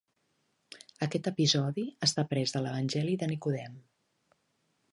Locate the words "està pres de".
2.07-2.63